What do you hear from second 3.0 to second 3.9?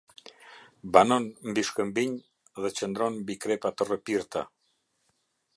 mbi krepa të